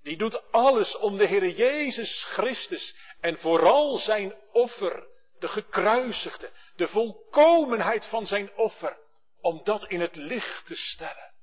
[0.03, 5.07] Die doet alles om de Heer Jezus Christus en vooral zijn offer,
[5.39, 8.99] de gekruisigde, de volkomenheid van zijn offer,
[9.41, 11.35] om dat in het licht te stellen.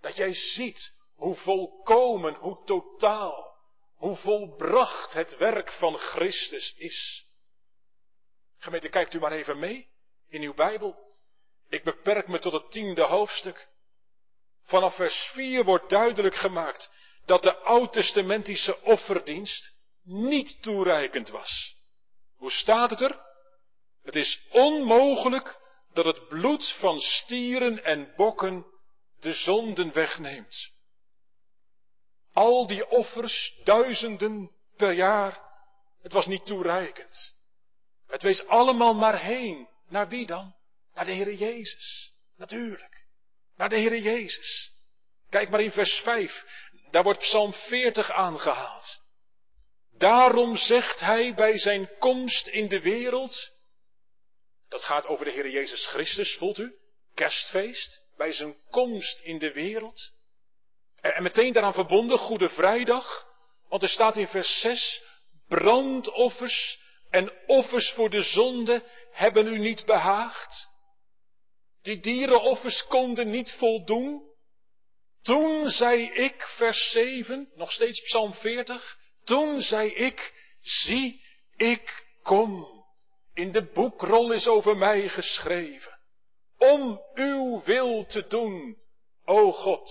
[0.00, 3.56] Dat jij ziet hoe volkomen, hoe totaal,
[3.94, 7.26] hoe volbracht het werk van Christus is.
[8.58, 9.88] Gemeente, kijkt u maar even mee
[10.28, 11.12] in uw Bijbel.
[11.68, 13.68] Ik beperk me tot het tiende hoofdstuk.
[14.62, 16.90] Vanaf vers 4 wordt duidelijk gemaakt
[17.26, 21.76] dat de oud-testamentische offerdienst niet toereikend was.
[22.36, 23.26] Hoe staat het er?
[24.02, 25.58] Het is onmogelijk
[25.92, 28.66] dat het bloed van stieren en bokken
[29.20, 30.72] de zonden wegneemt.
[32.32, 35.42] Al die offers, duizenden per jaar,
[36.02, 37.34] het was niet toereikend.
[38.06, 39.68] Het wees allemaal maar heen.
[39.88, 40.54] Naar wie dan?
[40.94, 42.12] Naar de Heere Jezus.
[42.36, 43.06] Natuurlijk.
[43.56, 44.72] Naar de Heere Jezus.
[45.30, 46.44] Kijk maar in vers 5.
[46.94, 49.00] Daar wordt Psalm 40 aangehaald.
[49.98, 53.50] Daarom zegt hij bij zijn komst in de wereld.
[54.68, 56.74] Dat gaat over de Heer Jezus Christus, voelt u?
[57.14, 58.02] Kerstfeest.
[58.16, 60.12] Bij zijn komst in de wereld.
[61.00, 63.26] En meteen daaraan verbonden, Goede Vrijdag.
[63.68, 65.02] Want er staat in vers 6.
[65.48, 66.80] Brandoffers
[67.10, 70.68] en offers voor de zonde hebben u niet behaagd.
[71.82, 74.32] Die dierenoffers konden niet voldoen.
[75.24, 81.24] Toen zei ik, vers 7, nog steeds Psalm 40, toen zei ik, zie,
[81.56, 82.82] ik kom.
[83.34, 85.98] In de boekrol is over mij geschreven,
[86.58, 88.82] om uw wil te doen,
[89.24, 89.90] o God.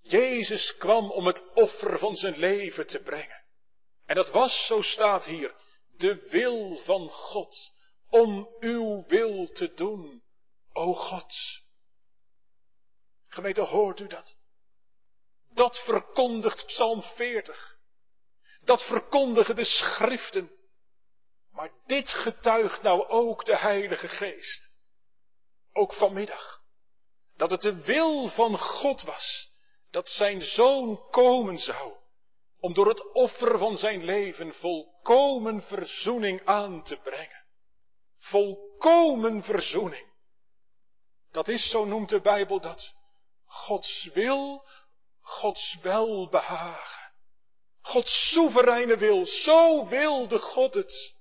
[0.00, 3.44] Jezus kwam om het offer van zijn leven te brengen.
[4.06, 5.54] En dat was, zo staat hier,
[5.96, 7.72] de wil van God,
[8.08, 10.22] om uw wil te doen,
[10.72, 11.34] o God.
[13.30, 14.36] Gemeente, hoort u dat?
[15.52, 17.76] Dat verkondigt Psalm 40.
[18.60, 20.50] Dat verkondigen de schriften.
[21.50, 24.70] Maar dit getuigt nou ook de Heilige Geest.
[25.72, 26.60] Ook vanmiddag.
[27.36, 29.50] Dat het de wil van God was.
[29.90, 31.96] Dat zijn zoon komen zou.
[32.60, 37.44] Om door het offer van zijn leven volkomen verzoening aan te brengen.
[38.18, 40.08] Volkomen verzoening.
[41.30, 42.94] Dat is, zo noemt de Bijbel dat,
[43.50, 44.64] Gods wil,
[45.20, 47.12] Gods welbehagen.
[47.80, 51.14] Gods soevereine wil, zo wilde God het.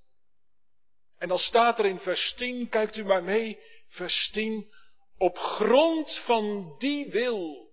[1.18, 4.74] En dan staat er in vers 10, kijkt u maar mee, vers 10,
[5.18, 7.72] op grond van die wil.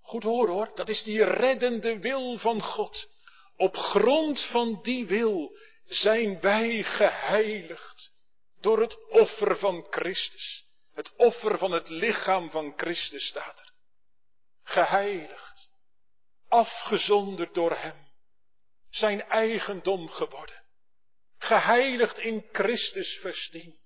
[0.00, 3.08] Goed hoor hoor, dat is die reddende wil van God.
[3.56, 8.12] Op grond van die wil zijn wij geheiligd
[8.60, 10.63] door het offer van Christus.
[10.94, 13.72] Het offer van het lichaam van Christus staat er.
[14.62, 15.70] Geheiligd,
[16.48, 18.12] afgezonderd door Hem,
[18.90, 20.62] zijn eigendom geworden.
[21.38, 23.78] Geheiligd in Christus vers 10,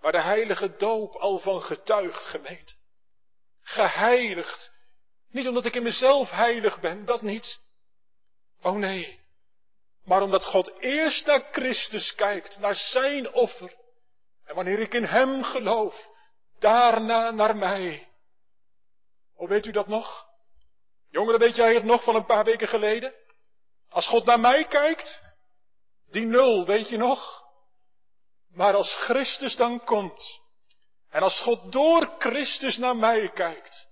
[0.00, 2.76] waar de heilige doop al van getuigt gemeent.
[3.62, 4.72] Geheiligd,
[5.30, 7.60] niet omdat ik in mezelf heilig ben, dat niet.
[8.62, 9.20] Oh nee,
[10.04, 13.74] maar omdat God eerst naar Christus kijkt, naar zijn offer.
[14.44, 16.12] En wanneer ik in Hem geloof,
[16.58, 18.08] daarna naar mij.
[19.34, 20.26] Hoe weet u dat nog?
[21.10, 23.14] Jongeren, weet jij het nog van een paar weken geleden?
[23.88, 25.22] Als God naar mij kijkt,
[26.10, 27.42] die nul, weet je nog?
[28.48, 30.40] Maar als Christus dan komt,
[31.08, 33.88] en als God door Christus naar mij kijkt,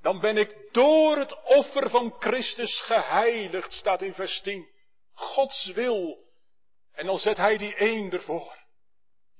[0.00, 4.68] dan ben ik door het offer van Christus geheiligd, staat in vers 10.
[5.12, 6.18] Gods wil.
[6.92, 8.56] En dan zet hij die één ervoor.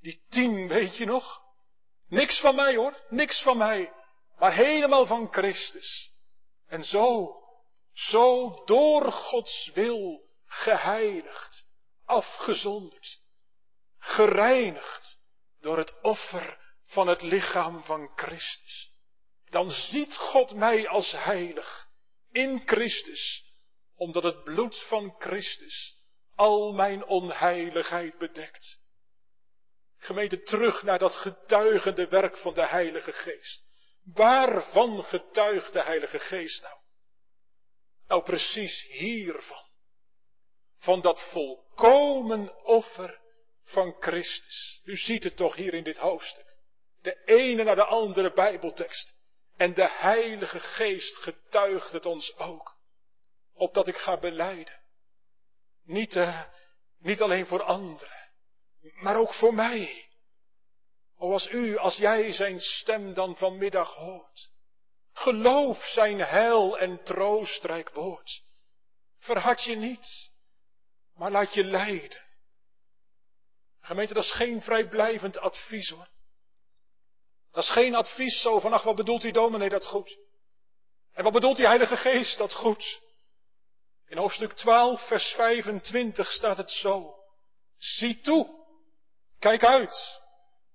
[0.01, 1.42] Die tien, weet je nog?
[2.07, 3.93] Niks van mij hoor, niks van mij,
[4.37, 6.11] maar helemaal van Christus.
[6.67, 7.35] En zo,
[7.93, 11.67] zo door Gods wil geheiligd,
[12.05, 13.19] afgezonderd,
[13.97, 15.19] gereinigd
[15.59, 18.91] door het offer van het lichaam van Christus.
[19.49, 21.87] Dan ziet God mij als heilig
[22.31, 23.45] in Christus,
[23.95, 25.95] omdat het bloed van Christus
[26.35, 28.82] al mijn onheiligheid bedekt.
[30.03, 33.63] Gemeente, terug naar dat getuigende werk van de Heilige Geest.
[34.03, 36.75] Waarvan getuigt de Heilige Geest nou?
[38.07, 39.67] Nou precies hiervan.
[40.77, 43.19] Van dat volkomen offer
[43.63, 44.81] van Christus.
[44.83, 46.57] U ziet het toch hier in dit hoofdstuk.
[47.01, 49.15] De ene naar de andere Bijbeltekst.
[49.57, 52.77] En de Heilige Geest getuigt het ons ook.
[53.53, 54.79] Opdat ik ga beleiden.
[55.83, 56.43] Niet, uh,
[56.97, 58.22] niet alleen voor anderen,
[58.91, 60.09] maar ook voor mij.
[61.17, 64.51] O, als u, als jij zijn stem dan vanmiddag hoort.
[65.13, 68.43] Geloof zijn heil en troostrijk woord.
[69.17, 70.31] Verhard je niet,
[71.13, 72.21] maar laat je leiden.
[73.81, 76.07] Gemeente, dat is geen vrijblijvend advies hoor.
[77.51, 80.17] Dat is geen advies zo van, ach wat bedoelt die dominee dat goed?
[81.13, 83.01] En wat bedoelt die Heilige Geest dat goed?
[84.07, 87.15] In hoofdstuk 12, vers 25 staat het zo.
[87.77, 88.62] Zie toe,
[89.43, 90.21] kijk uit,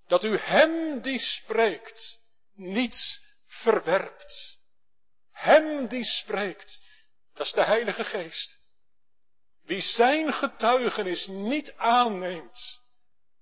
[0.07, 2.19] dat u hem die spreekt
[2.53, 4.59] niets verwerpt.
[5.31, 6.81] Hem die spreekt,
[7.33, 8.59] dat is de Heilige Geest.
[9.63, 12.81] Wie zijn getuigenis niet aanneemt,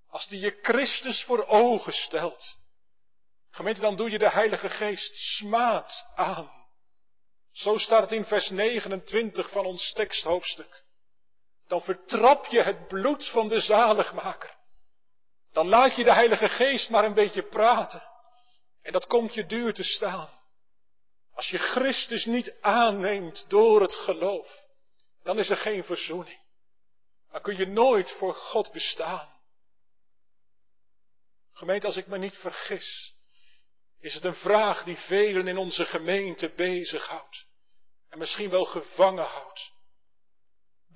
[0.09, 2.55] als die je Christus voor ogen stelt,
[3.49, 6.51] gemeente, dan doe je de Heilige Geest smaad aan.
[7.51, 10.83] Zo staat het in vers 29 van ons teksthoofdstuk.
[11.67, 14.56] Dan vertrap je het bloed van de zaligmaker.
[15.57, 18.03] Dan laat je de Heilige Geest maar een beetje praten.
[18.81, 20.29] En dat komt je duur te staan.
[21.33, 24.65] Als je Christus niet aanneemt door het geloof,
[25.23, 26.39] dan is er geen verzoening.
[27.31, 29.39] Dan kun je nooit voor God bestaan.
[31.53, 33.15] Gemeente, als ik me niet vergis,
[33.99, 37.45] is het een vraag die velen in onze gemeente bezighoudt
[38.09, 39.71] en misschien wel gevangen houdt.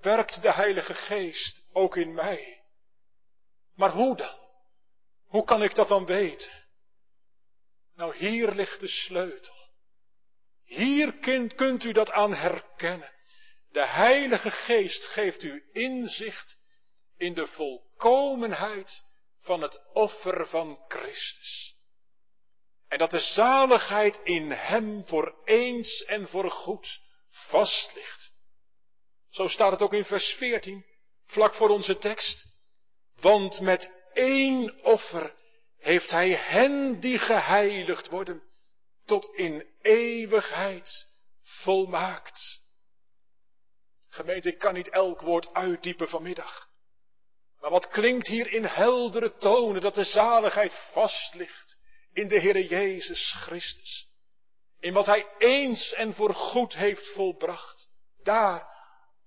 [0.01, 2.63] Werkt de Heilige Geest ook in mij?
[3.75, 4.40] Maar hoe dan?
[5.31, 6.51] Hoe kan ik dat dan weten?
[7.95, 9.55] Nou, hier ligt de sleutel.
[10.63, 13.11] Hier kunt, kunt u dat aan herkennen.
[13.69, 16.59] De Heilige Geest geeft u inzicht
[17.17, 19.05] in de volkomenheid
[19.41, 21.75] van het offer van Christus.
[22.87, 28.33] En dat de zaligheid in Hem voor eens en voor goed vast ligt.
[29.29, 30.85] Zo staat het ook in vers 14,
[31.25, 32.47] vlak voor onze tekst.
[33.15, 35.33] Want met één offer
[35.77, 38.43] heeft Hij hen die geheiligd worden,
[39.05, 41.07] tot in eeuwigheid
[41.41, 42.59] volmaakt.
[44.09, 46.69] Gemeente, ik kan niet elk woord uitdiepen vanmiddag.
[47.59, 51.77] Maar wat klinkt hier in heldere tonen dat de zaligheid vast ligt
[52.13, 54.09] in de Heere Jezus Christus.
[54.79, 57.89] In wat Hij eens en voor goed heeft volbracht.
[58.23, 58.67] Daar,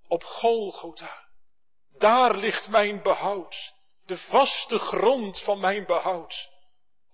[0.07, 1.23] op Golgotha.
[1.97, 3.74] Daar ligt mijn behoud.
[4.05, 6.49] De vaste grond van mijn behoud.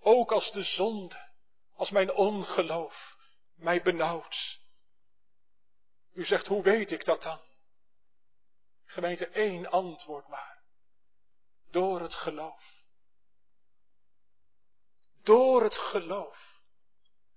[0.00, 1.30] Ook als de zonde,
[1.74, 3.16] als mijn ongeloof
[3.56, 4.60] mij benauwt.
[6.14, 7.40] U zegt, hoe weet ik dat dan?
[8.84, 10.62] Gemeente, één antwoord maar.
[11.70, 12.84] Door het geloof.
[15.22, 16.60] Door het geloof.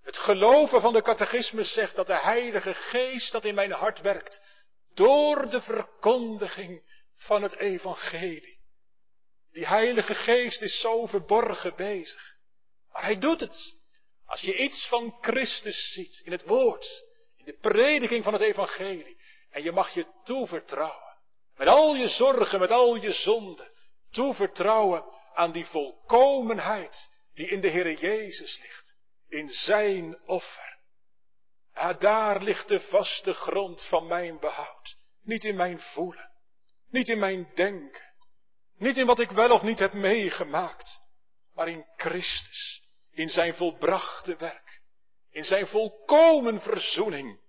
[0.02, 4.41] Het geloven van de catechismus zegt dat de Heilige Geest dat in mijn hart werkt.
[4.94, 8.55] Door de verkondiging van het Evangelie.
[9.56, 12.36] Die Heilige Geest is zo verborgen bezig.
[12.91, 13.76] Maar hij doet het.
[14.26, 17.06] Als je iets van Christus ziet in het woord,
[17.38, 19.18] in de prediking van het Evangelie.
[19.49, 21.18] En je mag je toevertrouwen.
[21.56, 23.72] Met al je zorgen, met al je zonden.
[24.12, 25.03] Toevertrouwen
[25.34, 28.95] aan die volkomenheid die in de Heere Jezus ligt,
[29.28, 30.78] in zijn offer.
[31.74, 34.97] Ja, daar ligt de vaste grond van mijn behoud.
[35.22, 36.32] Niet in mijn voelen,
[36.89, 38.05] niet in mijn denken,
[38.78, 41.01] niet in wat ik wel of niet heb meegemaakt,
[41.53, 44.82] maar in Christus, in zijn volbrachte werk,
[45.30, 47.43] in zijn volkomen verzoening.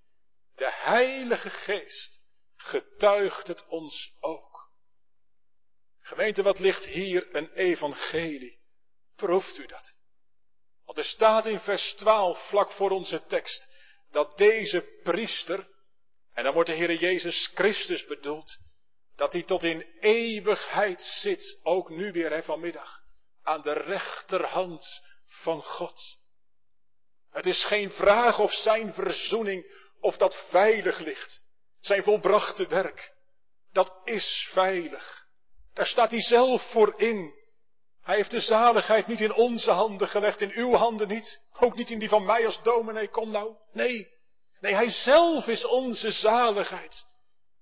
[0.54, 2.20] De Heilige Geest
[2.56, 4.70] getuigt het ons ook.
[6.00, 8.64] Gemeente, wat ligt hier een evangelie
[9.16, 9.94] Proeft u dat?
[10.84, 13.68] Want er staat in vers 12, vlak voor onze tekst,
[14.10, 15.68] dat deze priester,
[16.32, 18.58] en dan wordt de Heer Jezus Christus bedoeld,
[19.16, 23.00] dat hij tot in eeuwigheid zit, ook nu weer hè, vanmiddag,
[23.42, 26.18] aan de rechterhand van God.
[27.30, 29.66] Het is geen vraag of zijn verzoening,
[30.00, 31.42] of dat veilig ligt.
[31.80, 33.12] Zijn volbrachte werk,
[33.72, 35.26] dat is veilig.
[35.72, 37.34] Daar staat hij zelf voor in.
[38.02, 41.42] Hij heeft de zaligheid niet in onze handen gelegd, in uw handen niet.
[41.58, 43.56] Ook niet in die van mij als dominee, kom nou.
[43.72, 44.08] Nee,
[44.60, 47.04] nee, hij zelf is onze zaligheid.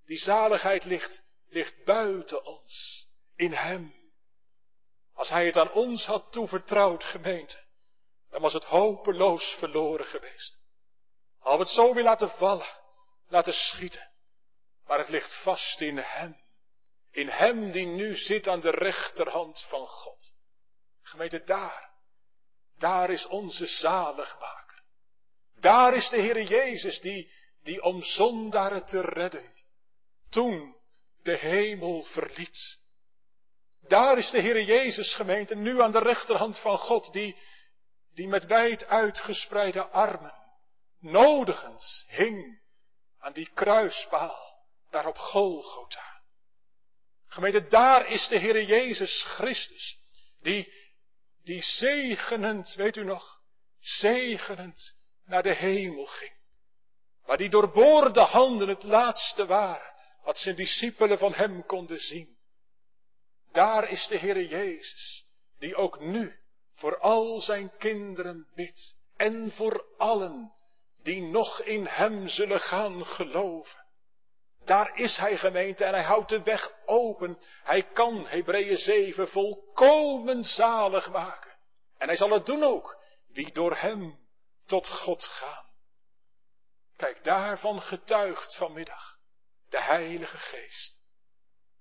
[0.07, 1.24] Die zaligheid ligt,
[1.55, 3.95] ligt buiten ons, in hem.
[5.13, 7.63] Als hij het aan ons had toevertrouwd, gemeente,
[8.31, 10.59] dan was het hopeloos verloren geweest.
[11.39, 12.67] Al we het zo weer laten vallen,
[13.29, 14.11] laten schieten.
[14.87, 16.43] Maar het ligt vast in hem.
[17.11, 20.33] In hem die nu zit aan de rechterhand van God.
[21.03, 21.91] Gemeente, daar,
[22.79, 24.83] daar is onze zaligmaker.
[25.55, 27.33] Daar is de Heer Jezus die,
[27.63, 29.53] die om zondaren te redden,
[30.31, 30.77] toen
[31.25, 32.79] de hemel verliet.
[33.81, 37.37] Daar is de Heer Jezus gemeente, nu aan de rechterhand van God, die,
[38.15, 40.35] die met wijd uitgespreide armen,
[41.01, 42.61] nodigend hing
[43.19, 44.59] aan die kruispaal,
[44.91, 46.23] daar op Golgotha.
[47.27, 49.99] Gemeente, daar is de Heer Jezus Christus,
[50.41, 50.73] die,
[51.43, 53.41] die zegenend, weet u nog,
[53.81, 56.33] zegenend naar de hemel ging.
[57.23, 59.94] Waar die doorboorde handen het laatste waren,
[60.25, 62.37] wat zijn discipelen van hem konden zien.
[63.53, 65.27] Daar is de Heer Jezus,
[65.59, 66.39] die ook nu
[66.75, 70.53] voor al zijn kinderen bidt en voor allen
[71.03, 73.83] die nog in hem zullen gaan geloven.
[74.65, 77.39] Daar is hij gemeente en hij houdt de weg open.
[77.63, 81.53] Hij kan, Hebreeën 7, volkomen zalig maken.
[81.99, 84.19] En hij zal het doen ook, wie door hem
[84.67, 85.65] tot God gaan.
[86.97, 89.14] Kijk, daarvan getuigt vanmiddag
[89.75, 90.99] de Heilige Geest.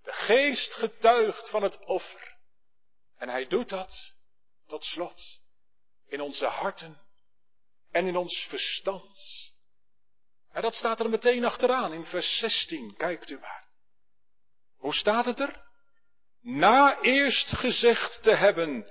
[0.01, 2.35] De Geest getuigt van het offer.
[3.17, 4.15] En hij doet dat
[4.67, 5.41] tot slot
[6.07, 7.01] in onze harten
[7.91, 9.51] en in ons verstand.
[10.51, 12.95] En dat staat er meteen achteraan in vers 16.
[12.95, 13.67] Kijkt u maar.
[14.77, 15.61] Hoe staat het er?
[16.41, 18.87] Na eerst gezegd te hebben,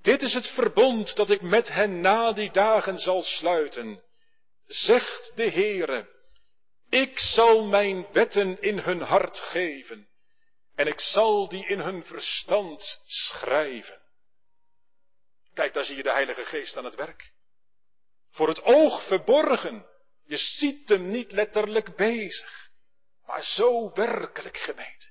[0.00, 4.02] dit is het verbond dat ik met hen na die dagen zal sluiten,
[4.66, 6.19] zegt de Heere,
[6.90, 10.08] ik zal mijn wetten in hun hart geven
[10.74, 14.00] en ik zal die in hun verstand schrijven.
[15.54, 17.32] Kijk, daar zie je de Heilige Geest aan het werk.
[18.30, 19.86] Voor het oog verborgen
[20.24, 22.70] je ziet hem niet letterlijk bezig,
[23.26, 25.08] maar zo werkelijk gemeente.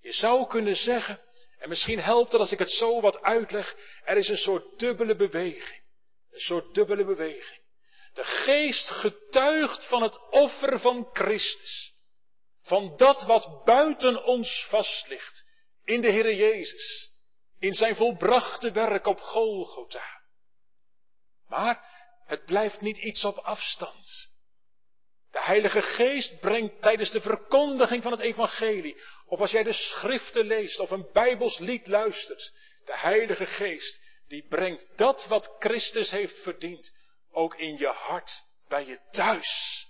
[0.00, 1.20] Je zou kunnen zeggen,
[1.58, 5.16] en misschien helpt het als ik het zo wat uitleg, er is een soort dubbele
[5.16, 5.82] beweging.
[6.30, 7.63] Een soort dubbele beweging.
[8.14, 11.94] De geest getuigt van het offer van Christus.
[12.62, 15.46] Van dat wat buiten ons vast ligt.
[15.84, 17.12] In de Heere Jezus.
[17.58, 20.22] In zijn volbrachte werk op Golgotha.
[21.48, 21.92] Maar
[22.26, 24.32] het blijft niet iets op afstand.
[25.30, 30.46] De Heilige Geest brengt tijdens de verkondiging van het Evangelie, of als jij de schriften
[30.46, 32.52] leest of een Bijbels lied luistert,
[32.84, 36.94] de Heilige Geest, die brengt dat wat Christus heeft verdiend,
[37.34, 39.86] ook in je hart, bij je thuis.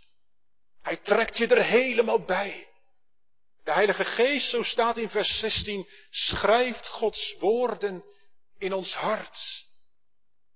[0.82, 2.68] Hij trekt je er helemaal bij.
[3.64, 8.04] De Heilige Geest, zo staat in vers 16, schrijft Gods woorden
[8.58, 9.66] in ons hart.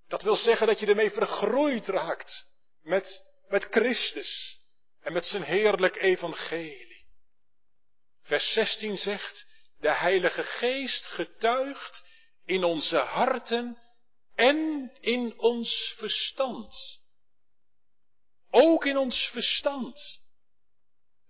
[0.09, 2.47] Dat wil zeggen dat je ermee vergroeid raakt
[2.82, 4.61] met, met Christus
[5.01, 7.07] en met zijn heerlijk evangelie.
[8.22, 9.47] Vers 16 zegt,
[9.78, 12.07] de Heilige Geest getuigt
[12.45, 13.78] in onze harten
[14.39, 17.01] en in ons verstand.
[18.51, 20.20] Ook in ons verstand.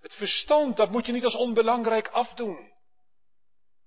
[0.00, 2.72] Het verstand, dat moet je niet als onbelangrijk afdoen.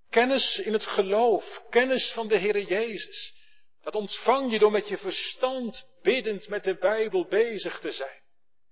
[0.09, 3.35] Kennis in het geloof, kennis van de Heere Jezus,
[3.81, 8.21] dat ontvang je door met je verstand biddend met de Bijbel bezig te zijn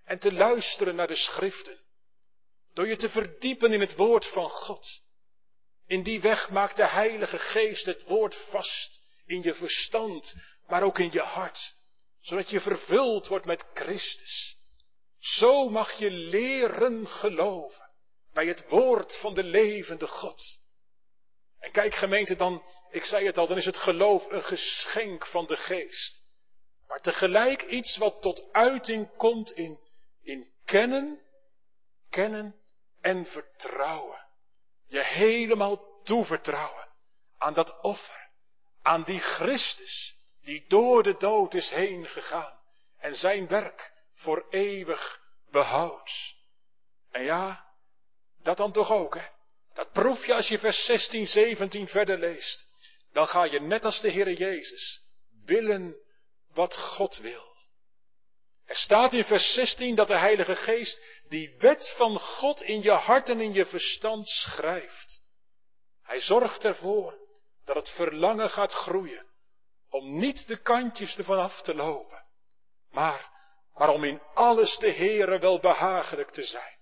[0.03, 1.79] en te luisteren naar de schriften.
[2.73, 5.01] Door je te verdiepen in het woord van God.
[5.87, 10.35] In die weg maakt de Heilige Geest het woord vast in je verstand,
[10.67, 11.75] maar ook in je hart,
[12.19, 14.57] zodat je vervuld wordt met Christus.
[15.19, 17.89] Zo mag je leren geloven
[18.33, 20.59] bij het woord van de levende God.
[21.59, 25.45] En kijk gemeente, dan, ik zei het al, dan is het geloof een geschenk van
[25.45, 26.21] de geest.
[26.87, 29.79] Maar tegelijk iets wat tot uiting komt in,
[30.21, 31.21] in kennen,
[32.09, 32.55] kennen
[33.01, 34.27] en vertrouwen.
[34.87, 36.91] Je helemaal toevertrouwen
[37.37, 38.28] aan dat offer,
[38.89, 42.59] aan die Christus die door de dood is heen gegaan
[42.97, 45.21] en zijn werk voor eeuwig
[45.51, 46.35] behoudt.
[47.11, 47.65] En ja,
[48.41, 49.27] dat dan toch ook, hè?
[49.73, 52.65] Dat proef je als je vers 16, 17 verder leest.
[53.11, 55.01] Dan ga je net als de Heere Jezus
[55.45, 55.95] willen
[56.53, 57.55] wat God wil.
[58.65, 62.91] Er staat in vers 16 dat de Heilige Geest die wet van God in je
[62.91, 65.21] hart en in je verstand schrijft.
[66.03, 67.18] Hij zorgt ervoor
[67.73, 69.25] dat het verlangen gaat groeien
[69.89, 72.25] om niet de kantjes ervan af te lopen,
[72.91, 73.31] maar,
[73.73, 76.77] maar om in alles de Heere wel behagelijk te zijn.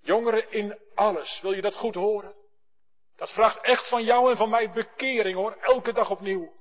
[0.00, 2.34] Jongeren, in alles, wil je dat goed horen?
[3.16, 6.56] Dat vraagt echt van jou en van mij bekering hoor, elke dag opnieuw.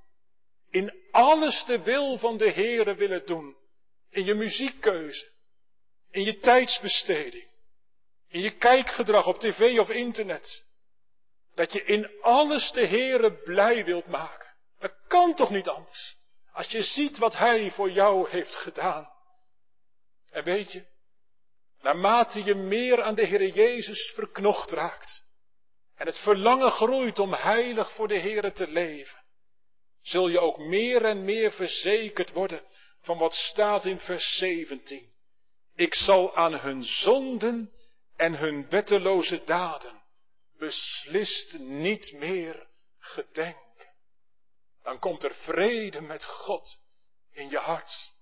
[0.69, 3.57] In alles de wil van de Heere willen doen.
[4.09, 5.31] In je muziekkeuze,
[6.11, 7.47] in je tijdsbesteding,
[8.27, 10.66] in je kijkgedrag op tv of internet.
[11.57, 14.55] Dat je in alles de Heere blij wilt maken.
[14.79, 16.17] Dat kan toch niet anders.
[16.51, 19.09] Als je ziet wat Hij voor jou heeft gedaan.
[20.29, 20.85] En weet je,
[21.81, 25.25] naarmate je meer aan de Heere Jezus verknocht raakt.
[25.95, 29.23] En het verlangen groeit om heilig voor de Heere te leven.
[30.01, 32.61] Zul je ook meer en meer verzekerd worden
[33.01, 35.13] van wat staat in vers 17.
[35.75, 37.71] Ik zal aan hun zonden
[38.15, 39.96] en hun wetteloze daden
[40.57, 42.67] beslist niet meer
[42.99, 43.93] gedenken.
[44.83, 46.79] Dan komt er vrede met God
[47.31, 48.13] in je hart.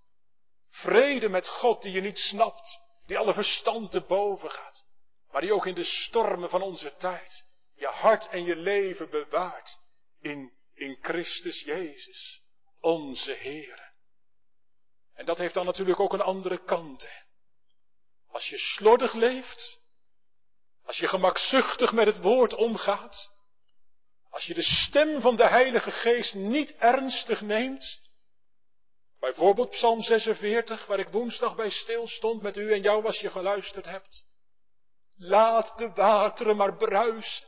[0.69, 4.87] Vrede met God die je niet snapt, die alle verstand te boven gaat,
[5.31, 9.79] maar die ook in de stormen van onze tijd je hart en je leven bewaart
[10.19, 12.41] in, in Christus Jezus,
[12.79, 13.93] onze Heer.
[15.13, 17.09] En dat heeft dan natuurlijk ook een andere kant.
[18.27, 19.81] Als je slordig leeft,
[20.85, 23.31] als je gemakzuchtig met het woord omgaat,
[24.29, 28.01] als je de stem van de Heilige Geest niet ernstig neemt,
[29.19, 33.29] bijvoorbeeld Psalm 46, waar ik woensdag bij stil stond met u en jou als je
[33.29, 34.25] geluisterd hebt.
[35.17, 37.47] Laat de wateren maar bruisen.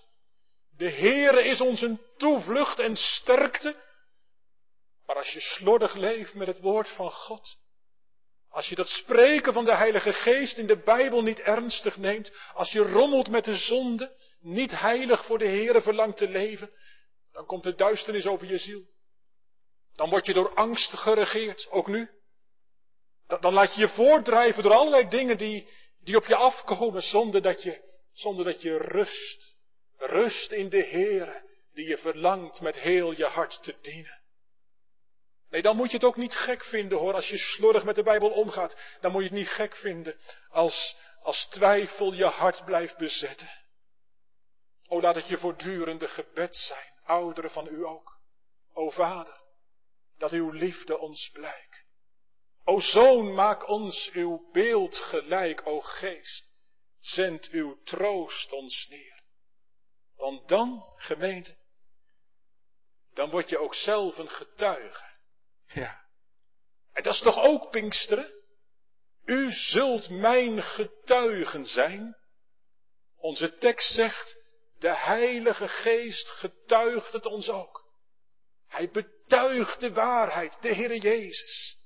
[0.69, 3.75] De Heere is ons een toevlucht en sterkte.
[5.05, 7.57] Maar als je slordig leeft met het woord van God,
[8.49, 12.71] als je dat spreken van de Heilige Geest in de Bijbel niet ernstig neemt, als
[12.71, 16.71] je rommelt met de zonde, niet heilig voor de Heere verlangt te leven,
[17.31, 18.85] dan komt de duisternis over je ziel.
[19.93, 22.09] Dan word je door angst geregeerd, ook nu.
[23.39, 25.69] Dan, laat je je voordrijven door allerlei dingen die,
[25.99, 27.81] die op je afkomen, zonder dat je,
[28.11, 29.55] zonder dat je rust,
[29.97, 31.41] rust in de Heere,
[31.73, 34.16] die je verlangt met heel je hart te dienen.
[35.49, 38.03] Nee, dan moet je het ook niet gek vinden hoor, als je slordig met de
[38.03, 38.77] Bijbel omgaat.
[39.01, 40.19] Dan moet je het niet gek vinden
[40.49, 43.49] als, als twijfel je hart blijft bezetten.
[44.87, 48.19] O, laat het je voortdurende gebed zijn, ouderen van u ook.
[48.73, 49.41] O Vader,
[50.17, 51.85] dat uw liefde ons blijkt.
[52.63, 56.51] O Zoon, maak ons uw beeld gelijk, o Geest,
[56.99, 59.21] zend uw troost ons neer.
[60.15, 61.55] Want dan, gemeente,
[63.13, 65.16] dan word je ook zelf een getuige
[65.67, 66.05] ja.
[66.93, 68.33] En dat is toch ook Pinksteren?
[69.25, 72.17] U zult mijn getuigen zijn.
[73.17, 74.37] Onze tekst zegt,
[74.79, 77.85] de Heilige Geest getuigt het ons ook.
[78.67, 81.77] Hij betuigt de waarheid, de Heere Jezus.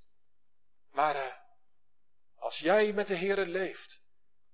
[0.91, 1.33] Maar uh,
[2.35, 4.01] als jij met de Heere leeft,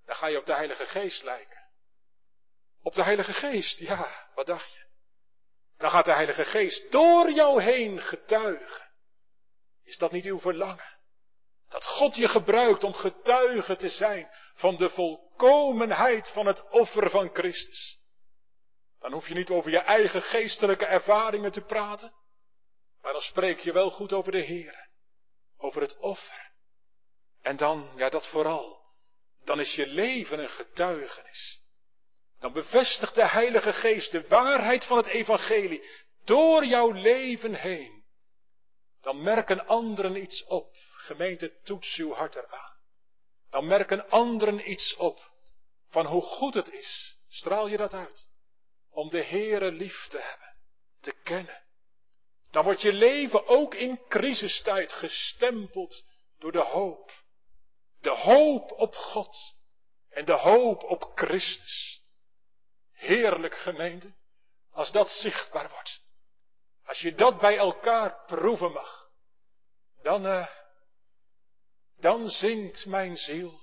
[0.06, 1.66] dan ga je op de Heilige Geest lijken.
[2.82, 4.86] Op de Heilige Geest, ja, wat dacht je?
[5.78, 8.87] Dan gaat de Heilige Geest door jou heen getuigen.
[9.88, 10.96] Is dat niet uw verlangen?
[11.70, 17.30] Dat God je gebruikt om getuige te zijn van de volkomenheid van het offer van
[17.34, 18.00] Christus.
[19.00, 22.14] Dan hoef je niet over je eigen geestelijke ervaringen te praten,
[23.02, 24.90] maar dan spreek je wel goed over de Heer,
[25.58, 26.52] over het offer.
[27.42, 28.82] En dan, ja dat vooral,
[29.44, 31.62] dan is je leven een getuigenis.
[32.40, 35.90] Dan bevestigt de Heilige Geest de waarheid van het evangelie
[36.24, 37.97] door jouw leven heen
[39.02, 40.76] dan merken anderen iets op.
[40.92, 42.76] Gemeente, toets uw hart eraan.
[43.50, 45.32] Dan merken anderen iets op
[45.90, 47.18] van hoe goed het is.
[47.30, 48.30] Straal je dat uit.
[48.90, 50.56] Om de Heere lief te hebben,
[51.02, 51.64] te kennen.
[52.52, 56.04] Dan wordt je leven ook in crisistijd gestempeld
[56.38, 57.24] door de hoop.
[58.02, 59.56] De hoop op God
[60.10, 62.02] en de hoop op Christus.
[62.92, 64.14] Heerlijk gemeente,
[64.72, 66.02] als dat zichtbaar wordt.
[66.88, 69.10] Als je dat bij elkaar proeven mag,
[70.02, 70.48] dan, uh,
[71.96, 73.62] dan zingt mijn ziel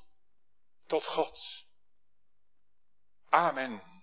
[0.86, 1.64] tot God.
[3.28, 3.93] Amen.